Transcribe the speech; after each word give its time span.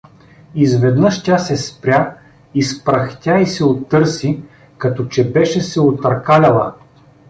Изведнъж 0.55 1.23
тя 1.23 1.37
се 1.37 1.57
спря, 1.57 2.17
изпръхтя 2.55 3.39
и 3.39 3.47
се 3.47 3.65
отърси, 3.65 4.43
като 4.77 5.05
че 5.07 5.31
беше 5.31 5.61
се 5.61 5.81
отъркаляла. 5.81 6.73